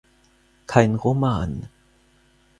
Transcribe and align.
Kein 0.65 0.95
Roman. 0.95 1.69